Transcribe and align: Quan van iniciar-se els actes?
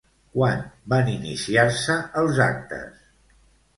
Quan 0.35 0.63
van 0.93 1.11
iniciar-se 1.11 1.99
els 2.23 2.41
actes? 2.47 3.07